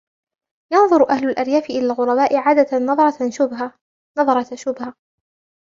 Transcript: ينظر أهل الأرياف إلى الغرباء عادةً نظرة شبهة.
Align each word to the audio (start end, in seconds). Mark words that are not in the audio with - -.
ينظر 0.73 1.09
أهل 1.09 1.29
الأرياف 1.29 1.65
إلى 1.69 1.79
الغرباء 1.79 2.35
عادةً 2.35 2.77
نظرة 2.77 3.29
شبهة. 4.59 4.93